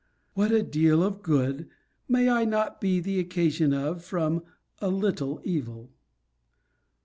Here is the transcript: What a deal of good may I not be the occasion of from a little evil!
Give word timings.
What 0.33 0.51
a 0.51 0.63
deal 0.63 1.03
of 1.03 1.21
good 1.21 1.69
may 2.09 2.27
I 2.27 2.43
not 2.43 2.81
be 2.81 2.99
the 2.99 3.19
occasion 3.19 3.71
of 3.71 4.03
from 4.03 4.41
a 4.79 4.89
little 4.89 5.39
evil! 5.43 5.91